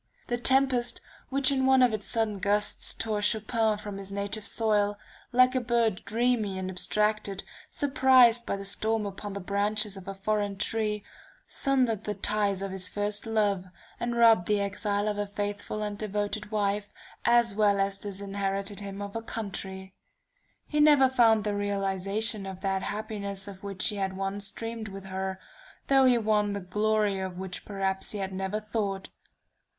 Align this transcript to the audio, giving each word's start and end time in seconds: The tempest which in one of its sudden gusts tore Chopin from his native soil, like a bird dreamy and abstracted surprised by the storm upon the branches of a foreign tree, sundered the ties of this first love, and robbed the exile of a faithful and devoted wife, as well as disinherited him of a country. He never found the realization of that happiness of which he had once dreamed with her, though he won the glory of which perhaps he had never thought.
The 0.25 0.37
tempest 0.39 0.99
which 1.29 1.51
in 1.51 1.67
one 1.67 1.83
of 1.83 1.93
its 1.93 2.07
sudden 2.07 2.39
gusts 2.39 2.91
tore 2.95 3.21
Chopin 3.21 3.77
from 3.77 3.97
his 3.99 4.11
native 4.11 4.47
soil, 4.47 4.97
like 5.31 5.53
a 5.53 5.61
bird 5.61 6.03
dreamy 6.05 6.57
and 6.57 6.71
abstracted 6.71 7.43
surprised 7.69 8.43
by 8.43 8.55
the 8.55 8.65
storm 8.65 9.05
upon 9.05 9.33
the 9.33 9.39
branches 9.39 9.95
of 9.95 10.07
a 10.07 10.15
foreign 10.15 10.57
tree, 10.57 11.03
sundered 11.45 12.05
the 12.05 12.15
ties 12.15 12.63
of 12.63 12.71
this 12.71 12.89
first 12.89 13.27
love, 13.27 13.65
and 13.99 14.15
robbed 14.17 14.47
the 14.47 14.59
exile 14.59 15.07
of 15.07 15.19
a 15.19 15.27
faithful 15.27 15.83
and 15.83 15.99
devoted 15.99 16.49
wife, 16.49 16.91
as 17.23 17.53
well 17.53 17.79
as 17.79 17.99
disinherited 17.99 18.79
him 18.79 19.03
of 19.03 19.15
a 19.15 19.21
country. 19.21 19.93
He 20.65 20.79
never 20.79 21.09
found 21.09 21.43
the 21.43 21.53
realization 21.53 22.47
of 22.47 22.61
that 22.61 22.81
happiness 22.81 23.47
of 23.47 23.61
which 23.63 23.89
he 23.89 23.97
had 23.97 24.17
once 24.17 24.49
dreamed 24.49 24.87
with 24.87 25.03
her, 25.05 25.39
though 25.89 26.05
he 26.05 26.17
won 26.17 26.53
the 26.53 26.59
glory 26.59 27.19
of 27.19 27.37
which 27.37 27.65
perhaps 27.65 28.13
he 28.13 28.17
had 28.17 28.33
never 28.33 28.59
thought. 28.59 29.09